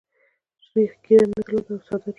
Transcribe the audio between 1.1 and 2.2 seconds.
نه درلوده او ساده روی وو.